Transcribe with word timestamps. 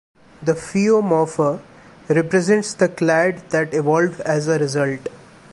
The 0.41 0.53
Phiomorpha 0.53 1.61
represents 2.07 2.73
the 2.73 2.89
clade 2.89 3.37
that 3.51 3.71
evolved 3.75 4.19
as 4.21 4.47
a 4.47 4.57
result. 4.57 5.09